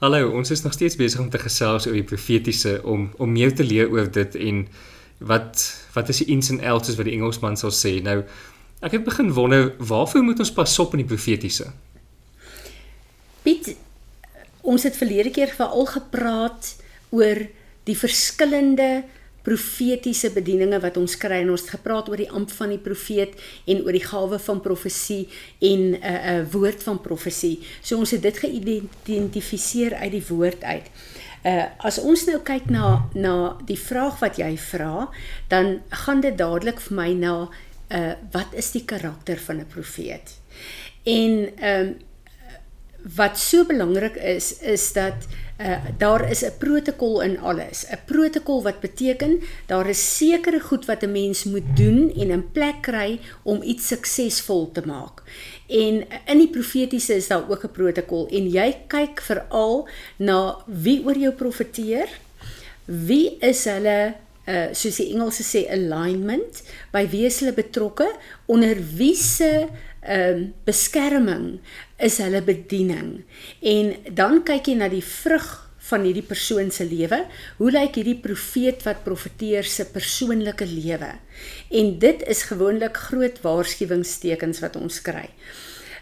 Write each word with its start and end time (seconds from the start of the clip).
Hallo, 0.00 0.30
ons 0.32 0.48
is 0.50 0.62
nog 0.62 0.72
steeds 0.72 0.96
besig 0.96 1.20
om 1.20 1.28
te 1.28 1.38
gesels 1.38 1.84
oor 1.84 1.92
die 1.92 2.06
profetiese 2.08 2.78
om 2.88 3.10
om 3.20 3.34
meer 3.36 3.50
te 3.52 3.64
leer 3.66 3.90
oor 3.92 4.06
dit 4.08 4.36
en 4.48 4.62
wat 5.28 5.64
wat 5.92 6.08
is 6.08 6.22
die 6.22 6.30
ins 6.32 6.48
en 6.54 6.62
outs 6.70 6.94
wat 6.96 7.04
die 7.04 7.18
Engelsman 7.18 7.58
sal 7.60 7.74
sê. 7.76 7.92
Nou 8.00 8.22
ek 8.80 8.96
het 8.96 9.04
begin 9.04 9.28
wonder 9.36 9.74
waarvoor 9.76 10.24
moet 10.24 10.40
ons 10.40 10.52
pas 10.56 10.78
op 10.80 10.96
in 10.96 11.02
die 11.02 11.10
profetiese? 11.10 11.68
Piet, 13.44 13.74
ons 14.64 14.88
het 14.88 14.96
verlede 14.96 15.34
keer 15.36 15.52
veral 15.52 15.84
gepraat 15.92 16.72
oor 17.12 17.44
die 17.84 17.98
verskillende 18.06 18.88
profetiese 19.46 20.30
bedieninge 20.34 20.80
wat 20.82 20.98
ons 21.00 21.16
kry 21.20 21.40
en 21.42 21.52
ons 21.54 21.62
het 21.64 21.74
gepraat 21.76 22.10
oor 22.10 22.20
die 22.20 22.30
amp 22.30 22.50
van 22.58 22.74
die 22.74 22.80
profeet 22.82 23.38
en 23.70 23.82
oor 23.84 23.96
die 23.96 24.04
gawe 24.04 24.38
van 24.38 24.60
profesie 24.60 25.28
en 25.60 25.80
'n 25.90 25.94
uh, 25.94 26.18
'n 26.34 26.40
uh, 26.40 26.52
woord 26.52 26.82
van 26.82 27.00
profesie. 27.00 27.60
So 27.82 27.96
ons 27.96 28.10
het 28.10 28.22
dit 28.22 28.38
geïdentifiseer 28.38 29.94
uit 29.94 30.12
die 30.12 30.26
woord 30.28 30.62
uit. 30.64 30.86
Uh 31.44 31.64
as 31.78 31.98
ons 31.98 32.26
nou 32.26 32.38
kyk 32.44 32.68
na 32.70 33.08
na 33.14 33.56
die 33.64 33.78
vraag 33.78 34.20
wat 34.20 34.36
jy 34.36 34.56
vra, 34.58 35.08
dan 35.48 35.80
gaan 35.88 36.20
dit 36.20 36.36
dadelik 36.38 36.80
vir 36.80 36.96
my 36.96 37.12
na 37.12 37.48
uh 37.88 38.12
wat 38.32 38.52
is 38.54 38.70
die 38.70 38.84
karakter 38.84 39.38
van 39.38 39.56
'n 39.60 39.66
profeet? 39.66 40.36
En 41.04 41.56
ehm 41.56 41.86
um, 41.86 41.96
wat 43.16 43.38
so 43.38 43.64
belangrik 43.64 44.16
is 44.16 44.58
is 44.60 44.92
dat 44.92 45.14
uh, 45.24 45.49
daar 45.96 46.30
is 46.30 46.42
'n 46.44 46.52
protokol 46.58 47.20
in 47.20 47.38
alles. 47.38 47.84
'n 47.86 47.98
Protokol 48.04 48.62
wat 48.62 48.80
beteken 48.80 49.40
daar 49.66 49.88
is 49.88 50.16
sekere 50.16 50.60
goed 50.60 50.84
wat 50.84 51.02
'n 51.02 51.12
mens 51.12 51.44
moet 51.44 51.76
doen 51.76 52.12
en 52.16 52.32
'n 52.32 52.50
plek 52.52 52.80
kry 52.80 53.20
om 53.42 53.62
iets 53.62 53.86
suksesvol 53.86 54.70
te 54.72 54.82
maak. 54.84 55.22
En 55.66 56.04
in 56.26 56.38
die 56.38 56.50
profetiese 56.50 57.14
is 57.14 57.26
daar 57.26 57.50
ook 57.50 57.64
'n 57.64 57.72
protokol 57.72 58.28
en 58.28 58.48
jy 58.48 58.76
kyk 58.86 59.20
veral 59.20 59.88
na 60.16 60.56
wie 60.66 61.04
oor 61.04 61.18
jou 61.18 61.32
profeteer. 61.32 62.08
Wie 62.84 63.36
is 63.38 63.64
hulle 63.64 64.14
uh 64.48 64.72
soos 64.72 64.96
die 64.96 65.12
Engelse 65.12 65.44
sê 65.44 65.68
alignment 65.70 66.62
by 66.92 67.04
wie 67.12 67.26
is 67.28 67.40
hulle 67.40 67.52
betrokke 67.52 68.08
onder 68.46 68.76
wie 68.96 69.14
se 69.14 69.68
ehm 70.00 70.36
um, 70.36 70.54
beskerming 70.64 71.60
is 72.00 72.18
hulle 72.22 72.42
bediening. 72.42 73.22
En 73.60 73.94
dan 74.14 74.42
kyk 74.46 74.70
jy 74.70 74.76
na 74.80 74.88
die 74.92 75.04
vrug 75.04 75.48
van 75.90 76.04
hierdie 76.04 76.26
persoon 76.26 76.70
se 76.74 76.84
lewe. 76.84 77.24
Hoe 77.58 77.70
lyk 77.72 77.98
hierdie 78.00 78.18
profeet 78.20 78.84
wat 78.86 79.02
profeteer 79.06 79.64
se 79.64 79.86
persoonlike 79.88 80.66
lewe? 80.68 81.14
En 81.70 81.98
dit 82.02 82.22
is 82.28 82.44
gewoonlik 82.50 82.96
groot 83.08 83.40
waarskuwingstekens 83.44 84.62
wat 84.64 84.78
ons 84.80 85.00
kry. 85.04 85.28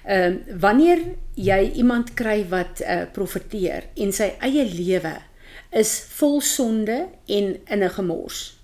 Ehm 0.09 0.39
um, 0.39 0.61
wanneer 0.61 1.03
jy 1.37 1.59
iemand 1.77 2.15
kry 2.17 2.41
wat 2.49 2.81
uh, 2.81 3.03
profeteer 3.13 3.91
en 4.01 4.13
sy 4.15 4.31
eie 4.41 4.65
lewe 4.65 5.19
is 5.77 5.91
vol 6.17 6.41
sonde 6.41 6.97
en 7.27 7.51
in 7.67 7.85
'n 7.85 7.91
gemors 7.93 8.58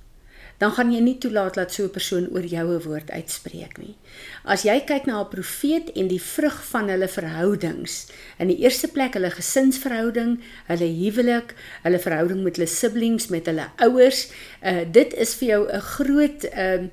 dan 0.64 0.72
gaan 0.72 0.92
jy 0.94 1.00
nie 1.04 1.18
toelaat 1.20 1.58
dat 1.60 1.72
so 1.72 1.84
'n 1.84 1.92
persoon 1.92 2.26
oor 2.32 2.46
jou 2.56 2.66
'n 2.72 2.82
woord 2.88 3.10
uitspreek 3.10 3.76
nie. 3.78 3.96
As 4.44 4.62
jy 4.64 4.80
kyk 4.80 5.04
na 5.06 5.20
'n 5.20 5.28
profeet 5.28 5.92
en 5.92 6.08
die 6.08 6.20
vrug 6.20 6.64
van 6.72 6.88
hulle 6.88 7.08
verhoudings, 7.08 8.08
in 8.38 8.48
die 8.48 8.58
eerste 8.64 8.88
plek 8.88 9.12
hulle 9.14 9.30
gesinsverhouding, 9.30 10.40
hulle 10.66 10.88
huwelik, 10.88 11.54
hulle 11.82 11.98
verhouding 11.98 12.42
met 12.42 12.56
hulle 12.56 12.68
siblings, 12.68 13.28
met 13.28 13.46
hulle 13.46 13.66
ouers, 13.76 14.30
uh, 14.62 14.84
dit 14.90 15.14
is 15.14 15.34
vir 15.34 15.48
jou 15.48 15.68
'n 15.68 15.80
groot 15.80 16.44
'n 16.44 16.90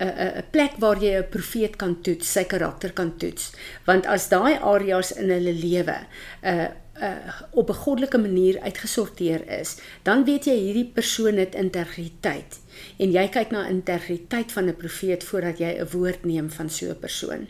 uh, 0.00 0.06
'n 0.06 0.38
'n 0.38 0.44
plek 0.50 0.72
waar 0.78 0.98
jy 1.02 1.18
'n 1.18 1.28
profeet 1.28 1.76
kan 1.76 2.00
toets, 2.02 2.32
sy 2.32 2.44
karakter 2.44 2.92
kan 2.92 3.16
toets. 3.16 3.52
Want 3.84 4.06
as 4.06 4.28
daai 4.28 4.58
areas 4.62 5.12
in 5.12 5.30
hulle 5.30 5.52
lewe 5.52 6.06
'n 6.42 6.58
uh, 6.58 6.68
uh, 7.00 7.42
op 7.50 7.70
'n 7.70 7.80
goddelike 7.84 8.18
manier 8.18 8.60
uitgesorteer 8.60 9.48
is, 9.60 9.76
dan 10.02 10.24
weet 10.24 10.44
jy 10.44 10.56
hierdie 10.56 10.90
persoon 10.94 11.36
het 11.36 11.54
integriteit 11.54 12.60
en 12.96 13.10
jy 13.10 13.28
kyk 13.28 13.50
na 13.50 13.66
integriteit 13.66 14.52
van 14.52 14.68
'n 14.68 14.76
profeet 14.76 15.24
voordat 15.24 15.58
jy 15.58 15.78
'n 15.78 15.88
woord 15.92 16.24
neem 16.24 16.50
van 16.50 16.70
so 16.70 16.90
'n 16.90 16.98
persoon. 16.98 17.46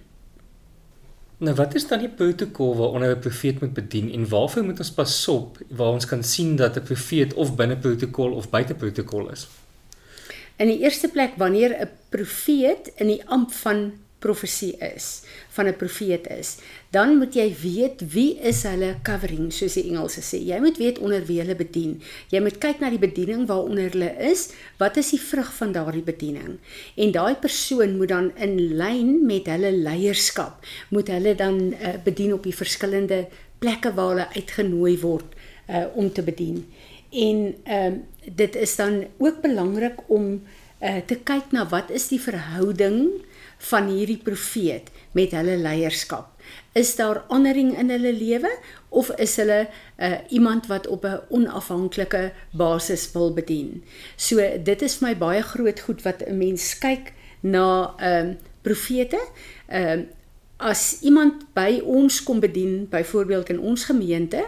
Nou 1.39 1.55
wat 1.55 1.75
is 1.75 1.87
dan 1.87 2.01
die 2.03 2.11
protokol 2.11 2.77
waaronder 2.77 3.17
'n 3.17 3.21
profeet 3.21 3.61
moet 3.61 3.73
bedien 3.73 4.13
en 4.13 4.29
waarvoor 4.29 4.65
moet 4.65 4.79
ons 4.79 4.91
pas 4.91 5.29
op 5.29 5.59
waar 5.69 5.93
ons 5.93 6.07
kan 6.07 6.23
sien 6.23 6.57
dat 6.57 6.77
'n 6.77 6.83
profeet 6.83 7.35
of 7.35 7.55
binne 7.55 7.77
protokol 7.77 8.33
of 8.33 8.51
buite 8.51 8.75
protokol 8.75 9.31
is? 9.31 9.49
In 10.57 10.67
die 10.67 10.79
eerste 10.79 11.09
plek 11.09 11.33
wanneer 11.37 11.71
'n 11.81 11.89
profeet 12.09 12.91
in 12.97 13.07
die 13.07 13.29
amp 13.29 13.53
van 13.53 13.93
profesie 14.19 14.75
is, 14.95 15.23
van 15.55 15.67
'n 15.67 15.77
profeet 15.77 16.27
is, 16.27 16.57
dan 16.91 17.19
moet 17.19 17.35
jy 17.35 17.55
weet 17.63 18.03
wie 18.13 18.39
is 18.41 18.63
hulle 18.63 18.97
covering, 19.03 19.53
soos 19.53 19.75
die 19.75 19.89
Engelse 19.91 20.21
sê. 20.21 20.39
Jy 20.43 20.59
moet 20.61 20.79
weet 20.79 20.99
onder 20.99 21.25
wie 21.27 21.39
hulle 21.41 21.55
bedien. 21.55 22.03
Jy 22.31 22.41
moet 22.41 22.59
kyk 22.59 22.81
na 22.81 22.91
die 22.91 22.99
bediening 22.99 23.47
waaronder 23.47 23.91
hulle 23.91 24.13
is, 24.31 24.51
wat 24.79 24.97
is 24.97 25.11
die 25.11 25.21
vrug 25.21 25.53
van 25.55 25.73
daardie 25.73 26.03
bediening? 26.03 26.59
En 26.97 27.13
daai 27.13 27.35
persoon 27.35 27.97
moet 27.97 28.09
dan 28.09 28.33
in 28.37 28.77
lyn 28.77 29.27
met 29.27 29.47
hulle 29.47 29.73
leierskap, 29.73 30.67
moet 30.91 31.09
hulle 31.09 31.35
dan 31.35 31.73
uh, 31.73 31.95
bedien 32.05 32.33
op 32.33 32.43
die 32.43 32.55
verskillende 32.55 33.29
plekke 33.59 33.95
waar 33.95 34.09
hulle 34.09 34.29
uitgenooi 34.35 34.99
word 34.99 35.35
uh, 35.69 35.85
om 35.95 36.13
te 36.13 36.23
bedien. 36.23 36.65
En 37.11 37.55
ehm 37.65 37.93
uh, 37.93 37.99
dit 38.29 38.57
is 38.57 38.77
dan 38.77 39.07
ook 39.19 39.41
belangrik 39.41 40.01
om 40.07 40.43
uh, 40.83 40.97
te 41.07 41.17
kyk 41.17 41.53
na 41.53 41.65
wat 41.69 41.91
is 41.91 42.09
die 42.09 42.21
verhouding 42.21 43.09
van 43.59 43.89
hierdie 43.91 44.21
profeet 44.23 44.91
met 45.13 45.35
hulle 45.37 45.57
leierskap. 45.57 46.31
Is 46.73 46.95
daar 46.97 47.25
honoring 47.29 47.75
in 47.79 47.91
hulle 47.91 48.13
lewe 48.13 48.51
of 48.89 49.11
is 49.19 49.37
hulle 49.37 49.67
uh, 49.99 50.13
iemand 50.29 50.67
wat 50.67 50.87
op 50.87 51.05
'n 51.05 51.21
onafhanklike 51.29 52.33
basis 52.53 53.13
wil 53.13 53.35
bedien? 53.35 53.85
So 54.17 54.37
dit 54.63 54.83
is 54.83 54.97
vir 54.97 55.09
my 55.09 55.17
baie 55.17 55.43
groot 55.43 55.81
goed 55.81 56.03
wat 56.03 56.23
'n 56.27 56.39
mens 56.39 56.79
kyk 56.79 57.13
na 57.41 57.95
ehm 57.99 58.29
uh, 58.29 58.35
profete. 58.63 59.21
Ehm 59.67 59.99
uh, 59.99 60.05
as 60.59 60.99
iemand 61.07 61.45
by 61.55 61.79
ons 61.87 62.17
kom 62.27 62.41
bedien, 62.43 62.89
byvoorbeeld 62.91 63.53
in 63.55 63.61
ons 63.63 63.85
gemeente 63.87 64.41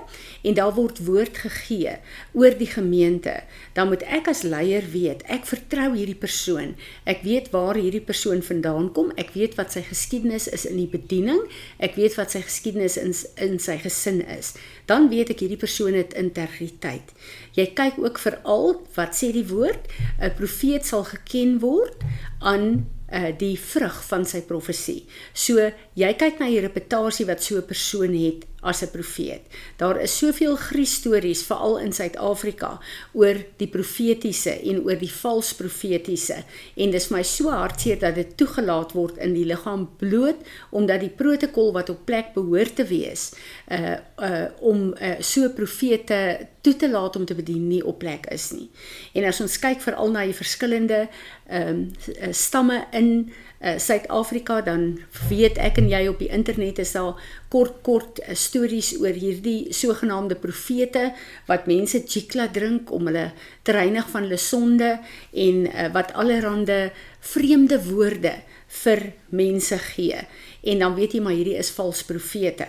en 0.43 0.56
daar 0.59 0.72
word 0.75 0.98
woord 1.06 1.38
gegee 1.38 1.93
oor 2.34 2.56
die 2.59 2.66
gemeente, 2.66 3.37
dan 3.78 3.93
moet 3.93 4.03
ek 4.10 4.32
as 4.32 4.43
leier 4.43 4.88
weet, 4.91 5.22
ek 5.31 5.47
vertrou 5.47 5.93
hierdie 5.94 6.19
persoon. 6.19 6.75
Ek 7.06 7.22
weet 7.22 7.53
waar 7.54 7.78
hierdie 7.78 8.03
persoon 8.03 8.43
vandaan 8.43 8.91
kom, 8.97 9.15
ek 9.22 9.31
weet 9.38 9.54
wat 9.60 9.70
sy 9.76 9.84
geskiedenis 9.87 10.49
is 10.50 10.66
in 10.66 10.82
die 10.82 10.91
bediening, 10.91 11.44
ek 11.78 11.94
weet 12.00 12.19
wat 12.19 12.34
sy 12.34 12.43
geskiedenis 12.43 12.99
in 12.99 13.15
in 13.38 13.59
sy 13.62 13.76
gesin 13.78 14.20
is. 14.34 14.54
Dan 14.91 15.09
weet 15.10 15.31
ek 15.31 15.44
hierdie 15.44 15.60
persoon 15.60 15.94
het 15.94 16.15
integriteit. 16.19 17.15
Jy 17.54 17.70
kyk 17.78 17.99
ook 18.03 18.19
veral 18.22 18.81
wat 18.97 19.15
sê 19.15 19.31
die 19.34 19.47
woord, 19.47 19.87
'n 20.19 20.34
profeet 20.34 20.87
sal 20.87 21.06
geken 21.06 21.60
word 21.62 22.03
aan 22.41 22.87
uh 23.10 23.31
die 23.37 23.56
vrug 23.59 24.03
van 24.09 24.25
sy 24.25 24.43
profesie. 24.47 25.04
So 25.34 25.71
jy 25.98 26.12
kyk 26.15 26.38
na 26.41 26.47
die 26.50 26.62
reputasie 26.62 27.26
wat 27.26 27.43
so 27.43 27.59
'n 27.59 27.66
persoon 27.66 28.15
het 28.15 28.47
as 28.60 28.82
'n 28.82 28.91
profeet. 28.91 29.41
Daar 29.76 30.00
is 30.00 30.19
soveel 30.19 30.56
Christories 30.56 31.43
veral 31.43 31.78
in 31.78 31.93
Suid-Afrika 31.93 32.81
oor 33.12 33.37
die 33.56 33.69
profetiese 33.69 34.60
en 34.60 34.82
oor 34.84 34.98
die 34.98 35.12
vals 35.12 35.54
profetiese 35.54 36.44
en 36.75 36.91
dis 36.91 37.09
my 37.09 37.22
so 37.22 37.50
hartseer 37.50 37.99
dat 37.99 38.15
dit 38.15 38.37
toegelaat 38.37 38.93
word 38.93 39.16
in 39.16 39.32
die 39.32 39.44
liggaam 39.44 39.88
bloot 39.97 40.37
omdat 40.70 41.00
die 41.00 41.15
protokol 41.22 41.72
wat 41.72 41.88
op 41.88 42.04
plek 42.04 42.32
behoort 42.34 42.76
te 42.76 42.84
wees 42.84 43.32
uh 43.70 43.97
uh 44.19 44.47
om 44.60 44.94
uh, 45.00 45.15
so 45.20 45.49
profete 45.49 46.49
toe 46.60 46.76
te 46.76 46.91
laat 46.91 47.16
om 47.16 47.25
te 47.25 47.34
bedien 47.34 47.69
nie 47.69 47.84
op 47.87 47.99
plek 47.99 48.26
is 48.26 48.50
nie. 48.50 48.69
En 49.12 49.25
as 49.25 49.41
ons 49.41 49.59
kyk 49.59 49.81
veral 49.81 50.10
na 50.12 50.25
die 50.28 50.37
verskillende 50.37 51.06
ehm 51.49 51.69
um, 51.69 52.32
stamme 52.32 52.84
in 52.93 53.32
uh, 53.60 53.76
Suid-Afrika 53.78 54.60
dan 54.66 54.98
weet 55.28 55.59
ek 55.60 55.81
en 55.82 55.88
jy 55.91 56.03
op 56.10 56.21
die 56.22 56.31
internet 56.32 56.81
is 56.82 56.94
daar 56.97 57.21
kort 57.53 57.81
kort 57.87 58.21
uh, 58.25 58.34
stories 58.34 58.93
oor 59.00 59.16
hierdie 59.16 59.72
sogenaamde 59.76 60.38
profete 60.41 61.10
wat 61.48 61.69
mense 61.70 62.02
chikla 62.06 62.49
drink 62.52 62.93
om 62.93 63.11
hulle 63.11 63.31
te 63.62 63.76
reinig 63.76 64.08
van 64.12 64.29
hulle 64.29 64.40
sonde 64.40 64.96
en 65.32 65.67
uh, 65.67 65.90
wat 65.96 66.14
allerhande 66.19 66.90
vreemde 67.20 67.81
woorde 67.90 68.38
vir 68.81 69.11
mense 69.35 69.76
gee 69.93 70.25
en 70.62 70.82
dan 70.85 70.96
weet 70.96 71.17
jy 71.17 71.23
maar 71.25 71.37
hierdie 71.37 71.58
is 71.58 71.73
vals 71.75 72.02
profete. 72.06 72.69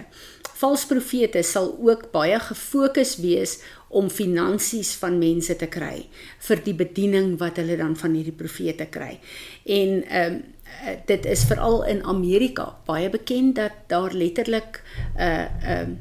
Vals 0.62 0.86
profete 0.86 1.42
sal 1.48 1.72
ook 1.82 2.12
baie 2.14 2.38
gefokus 2.40 3.16
wees 3.24 3.58
om 3.90 4.10
finansies 4.14 4.94
van 5.02 5.18
mense 5.20 5.56
te 5.58 5.68
kry 5.68 6.06
vir 6.48 6.62
die 6.66 6.76
bediening 6.78 7.34
wat 7.42 7.58
hulle 7.58 7.80
dan 7.80 7.96
van 7.98 8.14
hierdie 8.18 8.36
profete 8.44 8.88
kry. 8.94 9.16
En 9.66 10.02
ehm 10.08 10.42
um, 10.42 10.42
dit 11.06 11.26
is 11.28 11.42
veral 11.50 11.82
in 11.92 12.00
Amerika 12.08 12.64
baie 12.88 13.10
bekend 13.12 13.58
dat 13.58 13.74
daar 13.92 14.14
letterlik 14.16 14.80
'n 14.80 15.20
uh, 15.20 15.72
ehm 15.74 15.98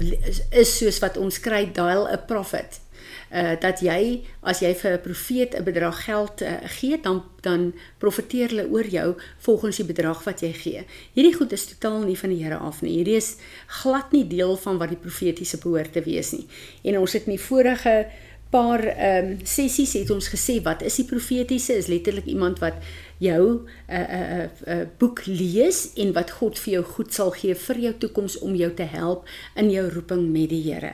uh, 0.00 0.60
is 0.62 0.76
soos 0.78 0.98
wat 1.02 1.16
ons 1.16 1.40
kry 1.40 1.64
dial 1.72 2.06
a 2.08 2.16
prophet 2.16 2.80
uh 3.30 3.54
dat 3.60 3.80
jy 3.80 4.22
as 4.42 4.60
jy 4.60 4.74
vir 4.74 4.92
'n 4.92 5.00
profeet 5.00 5.54
'n 5.54 5.64
bedrag 5.64 6.04
geld 6.04 6.42
uh, 6.42 6.56
gee, 6.66 7.00
dan 7.00 7.22
dan 7.40 7.72
profeteer 7.98 8.48
hulle 8.48 8.68
oor 8.68 8.86
jou 8.86 9.16
volgens 9.38 9.76
die 9.76 9.86
bedrag 9.86 10.24
wat 10.24 10.40
jy 10.40 10.52
gee. 10.52 10.84
Hierdie 11.14 11.36
goed 11.36 11.52
is 11.52 11.66
totaal 11.66 12.02
nie 12.02 12.18
van 12.18 12.30
die 12.30 12.44
Here 12.44 12.56
af 12.56 12.82
nie. 12.82 12.96
Hierdie 12.96 13.16
is 13.16 13.36
glad 13.66 14.12
nie 14.12 14.26
deel 14.26 14.56
van 14.56 14.78
wat 14.78 14.88
die 14.88 15.00
profetiese 15.00 15.58
behoort 15.58 15.92
te 15.92 16.02
wees 16.02 16.32
nie. 16.32 16.46
En 16.82 16.98
ons 16.98 17.12
het 17.12 17.26
in 17.26 17.36
die 17.36 17.44
vorige 17.44 18.06
paar 18.50 18.82
ehm 18.82 19.30
um, 19.30 19.38
sessies 19.46 19.92
het 19.94 20.10
ons 20.10 20.28
gesê 20.32 20.58
wat 20.62 20.82
is 20.82 20.96
die 20.98 21.06
profetiese 21.06 21.76
is 21.78 21.86
letterlik 21.86 22.26
iemand 22.26 22.58
wat 22.58 22.82
jou 23.18 23.42
'n 23.52 23.68
uh, 23.88 23.96
'n 23.96 24.24
uh, 24.40 24.48
'n 24.66 24.80
uh, 24.80 24.86
boek 24.98 25.26
lees 25.26 25.92
en 25.94 26.12
wat 26.12 26.30
God 26.30 26.58
vir 26.58 26.72
jou 26.72 26.84
goed 26.84 27.14
sal 27.14 27.30
gee 27.30 27.54
vir 27.54 27.78
jou 27.78 27.94
toekoms 27.98 28.38
om 28.38 28.54
jou 28.54 28.74
te 28.74 28.82
help 28.82 29.28
in 29.54 29.70
jou 29.70 29.88
roeping 29.88 30.30
met 30.32 30.48
die 30.48 30.62
Here. 30.62 30.92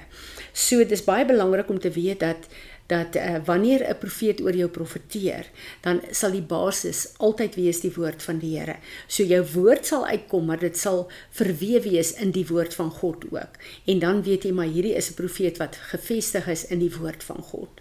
So 0.52 0.84
dis 0.84 1.04
baie 1.04 1.24
belangrik 1.24 1.68
om 1.68 1.78
te 1.78 1.90
weet 1.90 2.20
dat 2.20 2.48
dat 2.86 3.16
uh, 3.16 3.36
wanneer 3.44 3.88
'n 3.88 3.98
profeet 3.98 4.40
oor 4.40 4.56
jou 4.56 4.68
profeteer, 4.68 5.50
dan 5.80 6.00
sal 6.10 6.30
die 6.30 6.42
basis 6.42 7.14
altyd 7.16 7.54
wees 7.54 7.80
die 7.80 7.92
woord 7.94 8.22
van 8.22 8.38
die 8.38 8.58
Here. 8.58 8.76
So 9.06 9.22
jou 9.22 9.44
woord 9.52 9.86
sal 9.86 10.06
uitkom, 10.06 10.44
maar 10.44 10.58
dit 10.58 10.76
sal 10.78 11.10
verweef 11.30 11.82
wees 11.82 12.12
in 12.12 12.30
die 12.30 12.46
woord 12.46 12.74
van 12.74 12.90
God 12.90 13.24
ook. 13.30 13.58
En 13.84 13.98
dan 13.98 14.22
weet 14.22 14.42
jy 14.42 14.52
maar 14.52 14.66
hierdie 14.66 14.94
is 14.94 15.10
'n 15.10 15.14
profeet 15.14 15.56
wat 15.56 15.76
gefestig 15.76 16.48
is 16.48 16.66
in 16.66 16.78
die 16.78 16.96
woord 16.98 17.24
van 17.24 17.42
God. 17.42 17.80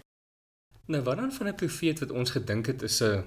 Nou 0.86 1.02
wat 1.02 1.16
dan 1.16 1.32
van 1.32 1.48
'n 1.48 1.54
profeet 1.54 1.98
wat 1.98 2.10
ons 2.10 2.30
gedink 2.30 2.66
het 2.66 2.82
is 2.82 3.02
'n 3.02 3.24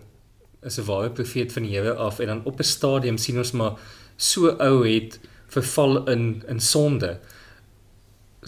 is 0.62 0.78
'n 0.78 0.86
ware 0.86 1.12
profeet 1.12 1.54
van 1.54 1.64
die 1.64 1.76
Here 1.76 1.94
af 1.94 2.20
en 2.20 2.28
dan 2.28 2.46
op 2.46 2.60
'n 2.60 2.64
stadium 2.64 3.18
sien 3.18 3.38
ons 3.38 3.52
maar 3.52 3.80
so 4.16 4.48
ou 4.48 4.88
het 4.88 5.20
verval 5.48 6.08
in 6.08 6.44
in 6.48 6.60
sonde 6.60 7.20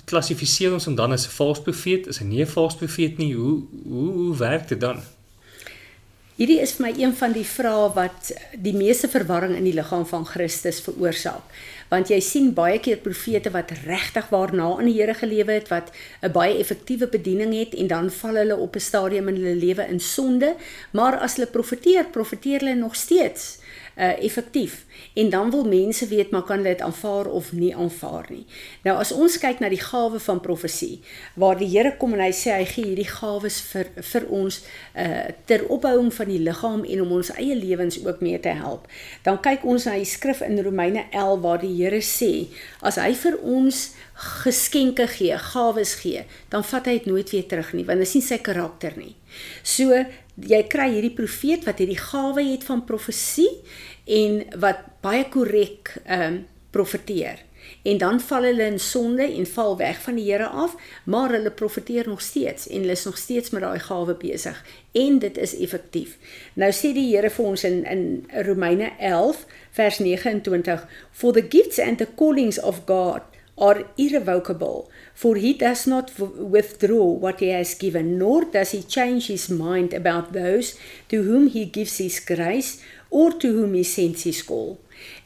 klassifiseer 0.06 0.74
ons 0.74 0.86
hom 0.86 0.96
dan 0.96 1.12
as 1.12 1.28
'n 1.28 1.36
valse 1.38 1.62
profeet, 1.62 2.08
is 2.08 2.20
hy 2.20 2.26
nie 2.26 2.42
'n 2.42 2.48
valse 2.48 2.78
profeet 2.78 3.18
nie? 3.18 3.34
Hoe 3.34 3.64
hoe 3.84 4.12
hoe 4.12 4.38
werk 4.38 4.68
dit 4.68 4.80
dan? 4.80 5.02
Hierdie 6.42 6.62
is 6.64 6.72
vir 6.72 6.88
my 6.88 6.92
een 6.98 7.12
van 7.14 7.34
die 7.36 7.46
vrae 7.46 7.90
wat 7.94 8.32
die 8.58 8.74
meeste 8.74 9.08
verwarring 9.12 9.52
in 9.56 9.64
die 9.64 9.76
liggaam 9.78 10.08
van 10.10 10.24
Christus 10.26 10.80
veroorsaak. 10.82 11.44
Want 11.92 12.10
jy 12.10 12.20
sien 12.20 12.54
baie 12.58 12.80
keer 12.80 12.98
profete 12.98 13.52
wat 13.52 13.74
regtig 13.86 14.30
waarna 14.32 14.72
aan 14.78 14.90
die 14.90 14.96
Here 14.96 15.14
gelewe 15.14 15.52
het, 15.52 15.68
wat 15.70 15.92
'n 16.24 16.32
baie 16.32 16.58
effektiewe 16.58 17.08
bediening 17.08 17.54
het 17.54 17.76
en 17.76 17.88
dan 17.88 18.10
val 18.10 18.36
hulle 18.36 18.56
op 18.56 18.76
'n 18.76 18.80
stadium 18.80 19.28
in 19.28 19.36
hulle 19.36 19.56
lewe 19.56 19.88
in 19.88 20.00
sonde, 20.00 20.56
maar 20.92 21.20
as 21.20 21.36
hulle 21.36 21.48
profeteer, 21.48 22.06
profeteer 22.06 22.60
hulle 22.60 22.76
nog 22.76 22.96
steeds 22.96 23.60
uh 23.98 24.24
effektief. 24.24 24.86
En 25.14 25.30
dan 25.30 25.52
wil 25.52 25.64
mense 25.64 26.08
weet 26.08 26.32
maar 26.32 26.44
kan 26.44 26.58
hulle 26.58 26.70
dit 26.70 26.82
aanvaar 26.82 27.26
of 27.26 27.52
nie 27.52 27.76
aanvaar 27.76 28.26
nie. 28.30 28.46
Nou 28.84 28.98
as 29.00 29.12
ons 29.12 29.38
kyk 29.38 29.60
na 29.60 29.70
die 29.70 29.82
gawe 29.82 30.20
van 30.20 30.40
profesie, 30.40 31.02
waar 31.36 31.58
die 31.58 31.70
Here 31.72 31.96
kom 31.98 32.14
en 32.14 32.24
hy 32.24 32.32
sê 32.36 32.56
hy 32.56 32.66
gee 32.66 32.86
hierdie 32.92 33.10
gawes 33.10 33.62
vir 33.72 33.92
vir 33.96 34.28
ons 34.30 34.62
uh 34.96 35.28
ter 35.46 35.66
opbouing 35.68 36.12
van 36.14 36.28
die 36.28 36.40
liggaam 36.40 36.84
en 36.84 37.02
om 37.02 37.12
ons 37.20 37.34
eie 37.36 37.56
lewens 37.56 38.00
ook 38.06 38.22
mee 38.22 38.40
te 38.40 38.56
help. 38.56 38.88
Dan 39.24 39.42
kyk 39.42 39.66
ons 39.66 39.86
na 39.86 39.98
die 40.00 40.08
skrif 40.08 40.42
in 40.42 40.62
Romeine 40.64 41.06
11 41.12 41.42
waar 41.42 41.62
die 41.62 41.76
Here 41.76 42.02
sê 42.02 42.48
as 42.82 43.00
hy 43.02 43.14
vir 43.16 43.38
ons 43.44 43.92
geskenke 44.22 45.08
gee, 45.08 45.38
gawes 45.38 45.96
gee, 46.02 46.26
dan 46.50 46.64
vat 46.64 46.86
hy 46.86 47.00
dit 47.00 47.10
nooit 47.10 47.30
weer 47.34 47.48
terug 47.50 47.74
nie, 47.74 47.86
want 47.88 48.02
dit 48.02 48.08
is 48.08 48.18
nie 48.20 48.26
sy 48.26 48.38
karakter 48.44 48.94
nie. 49.00 49.16
So 49.64 50.06
jy 50.42 50.62
kry 50.72 50.88
hierdie 50.96 51.16
profeet 51.16 51.68
wat 51.68 51.82
hierdie 51.82 52.00
gawe 52.00 52.44
het 52.44 52.66
van 52.68 52.86
profesie 52.88 53.52
en 54.06 54.44
wat 54.64 54.88
baie 55.06 55.28
korrek 55.30 55.98
ehm 56.06 56.28
um, 56.28 56.42
profeteer. 56.72 57.42
En 57.84 57.98
dan 57.98 58.20
val 58.24 58.44
hulle 58.44 58.64
in 58.64 58.80
sonde 58.80 59.26
en 59.28 59.48
val 59.48 59.78
weg 59.78 60.02
van 60.02 60.16
die 60.16 60.32
Here 60.32 60.48
af, 60.48 60.76
maar 61.04 61.30
hulle 61.30 61.52
profeteer 61.52 62.08
nog 62.08 62.22
steeds 62.22 62.68
en 62.68 62.80
hulle 62.80 62.92
is 62.92 63.04
nog 63.04 63.18
steeds 63.18 63.50
met 63.50 63.62
daai 63.62 63.80
gawe 63.80 64.16
besig 64.16 64.64
en 64.92 65.20
dit 65.20 65.38
is 65.38 65.56
effektief. 65.58 66.18
Nou 66.54 66.72
sê 66.72 66.94
die 66.96 67.10
Here 67.12 67.30
vir 67.30 67.46
ons 67.46 67.64
in 67.68 67.84
in 67.86 68.06
Romeine 68.48 68.92
11 69.00 69.46
vers 69.72 70.00
29 70.00 70.88
for 71.12 71.34
the 71.34 71.46
gifts 71.50 71.80
and 71.80 71.98
the 71.98 72.08
callings 72.16 72.60
of 72.60 72.82
God 72.86 73.22
are 73.62 73.86
irrevocable, 73.96 74.90
for 75.14 75.36
he 75.36 75.54
does 75.54 75.86
not 75.86 76.12
withdraw 76.18 77.06
what 77.06 77.40
he 77.40 77.50
has 77.50 77.76
given, 77.76 78.18
nor 78.18 78.46
does 78.46 78.72
he 78.72 78.82
change 78.82 79.28
his 79.28 79.50
mind 79.50 79.94
about 79.94 80.34
those 80.34 80.74
to 81.10 81.22
whom 81.22 81.48
he 81.48 81.66
gives 81.66 81.98
his 81.98 82.20
grace 82.20 82.82
or 83.12 83.32
to 83.32 83.48
whom 83.54 83.76
he 83.76 83.84
sends 83.84 84.24
his 84.24 84.44
call. 84.44 84.80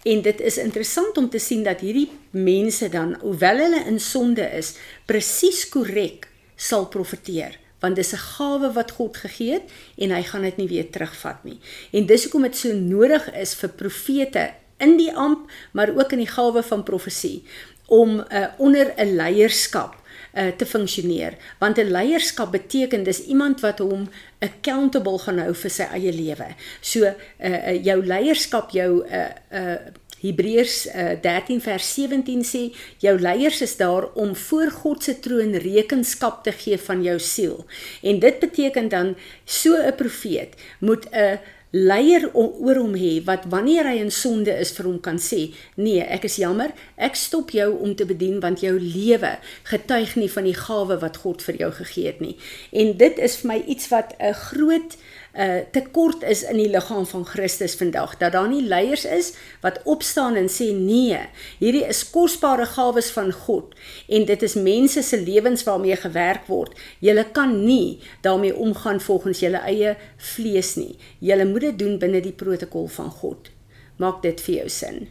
En 0.04 0.22
dit 0.22 0.42
is 0.42 0.58
interessant 0.58 1.18
om 1.18 1.30
te 1.30 1.40
sien 1.40 1.64
dat 1.64 1.80
hierdie 1.80 2.10
mense 2.32 2.90
dan, 2.92 3.16
hoewel 3.24 3.64
hulle 3.64 3.86
in 3.88 4.00
sonde 4.04 4.44
is, 4.60 4.76
presies 5.08 5.64
korrek 5.72 6.28
sal 6.56 6.92
profeteer 6.92 7.56
want 7.84 8.00
dis 8.00 8.14
'n 8.14 8.26
gawe 8.34 8.72
wat 8.74 8.92
God 8.98 9.18
gegee 9.18 9.52
het 9.60 9.72
en 10.02 10.10
hy 10.12 10.24
gaan 10.24 10.42
dit 10.42 10.58
nie 10.58 10.68
weer 10.68 10.90
terugvat 10.90 11.44
nie. 11.44 11.60
En 11.92 12.06
dis 12.06 12.24
hoekom 12.24 12.42
dit 12.42 12.56
so 12.56 12.74
nodig 12.74 13.30
is 13.34 13.54
vir 13.56 13.70
profete 13.70 14.54
in 14.78 14.98
die 14.98 15.12
amp, 15.14 15.50
maar 15.72 15.94
ook 15.96 16.12
in 16.12 16.24
die 16.24 16.32
gawe 16.32 16.64
van 16.64 16.84
profesie 16.84 17.44
om 17.86 18.20
uh, 18.20 18.46
onder 18.58 18.94
'n 18.98 19.16
leierskap 19.16 19.96
uh, 20.34 20.48
te 20.58 20.66
funksioneer 20.66 21.38
want 21.60 21.78
'n 21.78 21.92
leierskap 21.92 22.52
beteken 22.52 23.04
dis 23.04 23.20
iemand 23.20 23.60
wat 23.60 23.80
hom 23.80 24.10
accountable 24.40 25.20
gaan 25.20 25.38
hou 25.38 25.54
vir 25.54 25.70
sy 25.70 25.84
eie 25.84 26.12
lewe. 26.12 26.48
So 26.82 27.06
uh, 27.06 27.14
uh, 27.40 27.84
jou 27.84 28.06
leierskap 28.06 28.72
jou 28.72 29.06
uh, 29.08 29.30
uh, 29.52 29.78
Hebreërs 30.26 30.88
uh, 30.88 31.12
13 31.22 31.62
vers 31.62 31.94
17 31.94 32.44
sê 32.48 32.62
jou 33.04 33.20
leiers 33.20 33.62
is 33.62 33.76
daar 33.78 34.08
om 34.14 34.36
voor 34.36 34.72
God 34.72 35.04
se 35.04 35.20
troon 35.20 35.54
rekenskap 35.62 36.44
te 36.44 36.52
gee 36.52 36.78
van 36.78 37.04
jou 37.04 37.20
siel. 37.20 37.66
En 38.02 38.20
dit 38.20 38.40
beteken 38.40 38.90
dan 38.90 39.16
so 39.46 39.76
'n 39.76 39.96
profeet 39.96 40.56
moet 40.80 41.06
'n 41.12 41.40
leier 41.76 42.30
oor 42.34 42.78
hom 42.80 42.94
hê 42.96 43.18
wat 43.28 43.50
wanneer 43.52 43.90
hy 43.90 43.98
in 44.00 44.12
sonde 44.14 44.54
is 44.64 44.72
vir 44.78 44.88
hom 44.88 45.00
kan 45.04 45.18
sê 45.20 45.42
nee 45.76 46.00
ek 46.00 46.30
is 46.30 46.38
jammer. 46.40 46.72
Ek 46.96 47.20
stop 47.20 47.52
jou 47.52 47.68
om 47.84 47.96
te 48.00 48.08
bedien 48.08 48.40
want 48.40 48.64
jou 48.64 48.78
lewe 48.80 49.34
getuig 49.68 50.16
nie 50.16 50.30
van 50.32 50.48
die 50.48 50.56
gawe 50.56 51.00
wat 51.04 51.20
God 51.26 51.44
vir 51.44 51.60
jou 51.66 51.72
gegee 51.82 52.08
het 52.08 52.24
nie. 52.24 52.38
En 52.72 52.96
dit 52.96 53.20
is 53.20 53.36
vir 53.42 53.52
my 53.52 53.60
iets 53.68 53.92
wat 53.92 54.16
'n 54.20 54.34
groot 54.48 54.96
uh 54.96 55.25
tekort 55.72 56.24
is 56.24 56.44
in 56.48 56.56
die 56.62 56.70
liggaam 56.72 57.04
van 57.06 57.26
Christus 57.28 57.76
vandag 57.76 58.14
dat 58.18 58.32
daar 58.32 58.48
nie 58.48 58.64
leiers 58.64 59.06
is 59.06 59.34
wat 59.62 59.82
opstaan 59.84 60.38
en 60.40 60.48
sê 60.48 60.70
nee 60.72 61.20
hierdie 61.60 61.84
is 61.84 62.06
kosbare 62.10 62.66
gawes 62.66 63.10
van 63.12 63.34
God 63.36 63.74
en 64.08 64.26
dit 64.30 64.46
is 64.48 64.56
mense 64.56 65.04
se 65.04 65.20
lewens 65.20 65.66
waarmee 65.68 65.96
gewerk 66.00 66.48
word. 66.48 66.72
Julle 67.00 67.26
kan 67.32 67.66
nie 67.66 68.00
daarmee 68.22 68.56
omgaan 68.56 69.02
volgens 69.02 69.40
julle 69.44 69.60
eie 69.68 69.98
vlees 70.18 70.76
nie. 70.80 70.96
Julle 71.20 71.46
moet 71.46 71.68
dit 71.70 71.80
doen 71.80 72.00
binne 72.00 72.22
die 72.24 72.36
protokol 72.36 72.88
van 72.88 73.12
God. 73.12 73.52
Maak 74.00 74.22
dit 74.24 74.42
vir 74.48 74.56
jou 74.56 74.70
sin. 74.70 75.08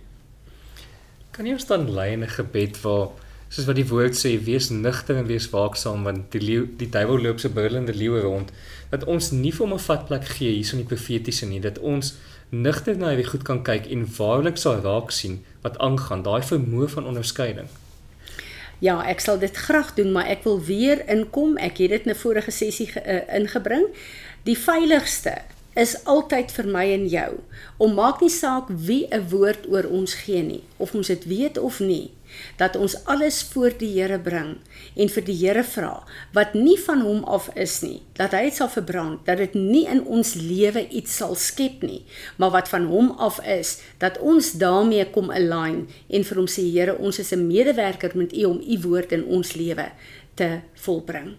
Kan 1.35 1.49
jy 1.49 1.57
ons 1.57 1.69
dan 1.69 1.89
lei 1.91 2.13
in 2.13 2.23
'n 2.23 2.29
gebed 2.29 2.81
waar 2.83 3.11
soos 3.55 3.69
wat 3.69 3.79
die 3.79 3.87
woord 3.87 4.17
sê 4.19 4.33
wees 4.43 4.67
nugter 4.75 5.21
en 5.21 5.29
wees 5.31 5.47
waaksaam 5.53 6.07
want 6.09 6.33
die 6.35 6.41
leeu, 6.43 6.65
die 6.81 6.89
duiwel 6.91 7.21
loop 7.23 7.43
so 7.43 7.55
brullende 7.55 7.95
leeu 7.95 8.19
rond 8.25 8.51
dat 8.91 9.07
ons 9.11 9.31
nie 9.31 9.53
vir 9.55 9.67
hom 9.67 9.75
'n 9.77 9.85
vatplek 9.85 10.27
gee 10.27 10.57
hier 10.57 10.67
so 10.67 10.77
in 10.77 10.83
die 10.83 10.91
profetiese 10.91 11.47
nie 11.47 11.61
dat 11.61 11.79
ons 11.79 12.17
nigter 12.51 12.99
na 12.99 13.13
hierdie 13.13 13.31
goed 13.31 13.45
kan 13.47 13.63
kyk 13.63 13.87
en 13.87 14.03
waarlik 14.19 14.59
sal 14.59 14.83
raak 14.83 15.15
sien 15.15 15.45
wat 15.63 15.79
aangaan 15.79 16.27
daai 16.27 16.43
vermoë 16.43 16.89
van 16.97 17.07
onderskeiding 17.07 17.71
Ja, 18.83 19.01
ek 19.07 19.21
sal 19.21 19.39
dit 19.39 19.57
graag 19.57 19.95
doen, 19.95 20.11
maar 20.13 20.27
ek 20.27 20.43
wil 20.45 20.59
weer 20.61 21.09
inkom. 21.09 21.57
Ek 21.57 21.79
het 21.79 21.91
dit 21.91 22.07
in 22.07 22.11
'n 22.11 22.15
vorige 22.15 22.51
sessie 22.51 22.91
uh, 22.91 23.23
ingebring. 23.33 23.87
Die 24.43 24.59
veiligste 24.59 25.39
is 25.75 26.05
altyd 26.05 26.53
vir 26.53 26.67
my 26.67 26.85
en 26.93 27.07
jou 27.09 27.31
om 27.77 27.95
maak 27.95 28.21
nie 28.21 28.31
saak 28.31 28.69
wie 28.69 29.07
'n 29.11 29.29
woord 29.31 29.67
oor 29.71 29.87
ons 29.89 30.15
gee 30.15 30.43
nie, 30.43 30.63
of 30.77 30.95
ons 30.95 31.07
dit 31.07 31.25
weet 31.25 31.59
of 31.59 31.81
nie 31.81 32.11
dat 32.61 32.77
ons 32.77 32.97
alles 33.05 33.43
voor 33.53 33.75
die 33.79 33.93
Here 33.95 34.19
bring 34.19 34.57
en 34.97 35.09
vir 35.09 35.27
die 35.27 35.37
Here 35.41 35.65
vra 35.65 36.05
wat 36.37 36.55
nie 36.55 36.79
van 36.87 37.05
hom 37.07 37.25
af 37.25 37.51
is 37.55 37.81
nie 37.83 38.03
dat 38.19 38.35
hy 38.37 38.47
dit 38.49 38.59
sal 38.59 38.71
verbrand 38.73 39.27
dat 39.27 39.39
dit 39.43 39.55
nie 39.55 39.85
in 39.91 40.05
ons 40.05 40.35
lewe 40.39 40.87
iets 40.89 41.17
sal 41.21 41.35
skep 41.35 41.83
nie 41.83 42.03
maar 42.37 42.55
wat 42.55 42.69
van 42.73 42.89
hom 42.91 43.13
af 43.19 43.41
is 43.45 43.79
dat 44.03 44.19
ons 44.19 44.53
daarmee 44.61 45.07
kom 45.15 45.31
align 45.31 45.85
en 46.09 46.25
vir 46.25 46.43
hom 46.43 46.51
sê 46.51 46.67
Here 46.75 46.97
ons 46.99 47.19
is 47.19 47.33
'n 47.33 47.47
medewerker 47.47 48.13
met 48.15 48.33
u 48.33 48.45
om 48.45 48.61
u 48.61 48.79
woord 48.83 49.13
in 49.13 49.25
ons 49.25 49.55
lewe 49.55 49.87
te 50.35 50.61
volbring. 50.75 51.37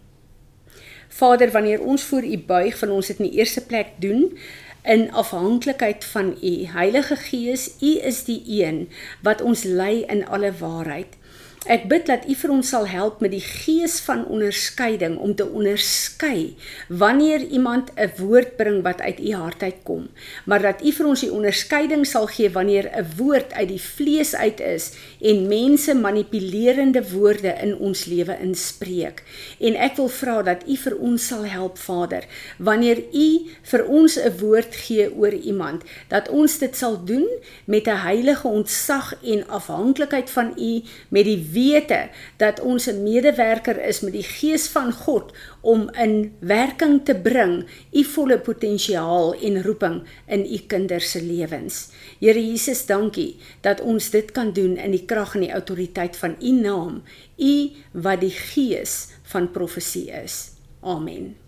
Vader 1.10 1.52
wanneer 1.52 1.82
ons 1.82 2.04
voor 2.04 2.24
u 2.24 2.38
buig 2.38 2.78
van 2.78 2.90
ons 2.90 3.08
dit 3.08 3.20
in 3.20 3.30
die 3.30 3.40
eerste 3.40 3.66
plek 3.66 3.96
doen 4.04 4.38
in 4.86 5.12
afhanklikheid 5.14 6.06
van 6.06 6.38
U. 6.42 6.66
Heilige 6.66 7.16
Gees, 7.16 7.70
U 7.82 7.98
is 8.00 8.24
die 8.24 8.44
een 8.48 8.90
wat 9.22 9.42
ons 9.42 9.64
lei 9.64 10.02
in 10.02 10.28
alle 10.28 10.54
waarheid. 10.60 11.18
Ek 11.66 11.88
bid 11.90 12.04
dat 12.06 12.28
U 12.30 12.34
vir 12.38 12.52
ons 12.54 12.68
sal 12.70 12.84
help 12.86 13.24
met 13.26 13.32
die 13.34 13.42
gees 13.42 13.96
van 14.06 14.20
onderskeiding 14.30 15.16
om 15.18 15.32
te 15.34 15.48
onderskei 15.50 16.54
wanneer 16.94 17.42
iemand 17.42 17.90
'n 17.98 18.12
woord 18.22 18.52
bring 18.58 18.84
wat 18.86 19.02
uit 19.02 19.20
U 19.20 19.32
hart 19.34 19.64
uitkom, 19.64 20.08
maar 20.46 20.62
dat 20.62 20.86
U 20.86 20.92
vir 20.92 21.08
ons 21.08 21.22
die 21.26 21.32
onderskeiding 21.32 22.06
sal 22.06 22.28
gee 22.28 22.50
wanneer 22.50 22.86
'n 22.94 23.08
woord 23.18 23.54
uit 23.54 23.68
die 23.68 23.82
vlees 23.82 24.36
uit 24.36 24.60
is 24.60 24.92
en 25.22 25.48
mense 25.48 25.96
manipulerende 25.96 27.02
woorde 27.12 27.56
in 27.62 27.78
ons 27.78 28.06
lewe 28.06 28.38
inspreek. 28.42 29.24
En 29.60 29.76
ek 29.76 29.96
wil 29.96 30.10
vra 30.10 30.42
dat 30.44 30.64
U 30.68 30.76
vir 30.76 30.98
ons 30.98 31.28
sal 31.28 31.46
help, 31.46 31.78
Vader, 31.78 32.24
wanneer 32.58 33.02
U 33.12 33.50
vir 33.62 33.86
ons 33.86 34.18
'n 34.18 34.38
woord 34.38 34.76
gee 34.76 35.10
oor 35.18 35.34
iemand, 35.34 35.84
dat 36.08 36.30
ons 36.30 36.58
dit 36.58 36.76
sal 36.76 37.06
doen 37.06 37.28
met 37.66 37.88
'n 37.88 37.98
heilige 38.06 38.48
ontzag 38.48 39.18
en 39.24 39.48
afhanklikheid 39.48 40.30
van 40.30 40.54
U 40.58 40.82
met 41.10 41.26
die 41.26 41.54
wete 41.56 42.10
dat 42.38 42.60
ons 42.60 42.88
'n 42.92 43.04
medewerker 43.04 43.80
is 43.80 44.02
met 44.04 44.14
die 44.14 44.28
gees 44.28 44.68
van 44.68 44.92
God 44.92 45.32
om 45.62 45.90
in 45.96 46.36
werking 46.40 47.06
te 47.06 47.16
bring 47.16 47.66
u 47.92 48.04
volle 48.04 48.40
potensiaal 48.40 49.34
en 49.34 49.64
roeping 49.64 50.04
in 50.28 50.46
u 50.46 50.58
kinders 50.68 51.12
se 51.12 51.22
lewens. 51.24 51.90
Here 52.20 52.48
Jesus, 52.48 52.86
dankie 52.86 53.38
dat 53.62 53.82
ons 53.82 54.10
dit 54.10 54.32
kan 54.32 54.54
doen 54.54 54.78
in 54.78 54.92
die 54.92 55.06
krag 55.06 55.36
en 55.36 55.42
die 55.42 55.52
autoriteit 55.52 56.18
van 56.18 56.36
u 56.42 56.52
naam, 56.52 57.04
u 57.38 57.70
wat 57.92 58.20
die 58.20 58.36
gees 58.36 59.08
van 59.24 59.52
profesie 59.52 60.12
is. 60.12 60.52
Amen. 60.82 61.45